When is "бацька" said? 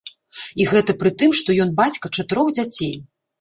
1.83-2.11